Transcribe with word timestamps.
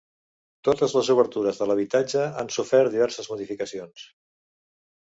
Totes 0.69 0.95
les 0.99 1.11
obertures 1.15 1.61
de 1.61 1.69
l'habitatge 1.71 2.25
han 2.41 2.51
sofert 2.57 2.95
diverses 2.99 3.33
modificacions. 3.37 4.11